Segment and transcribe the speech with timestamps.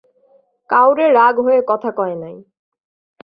[0.69, 2.35] কাউরে রাগ হয়ে কথা কয় নাই।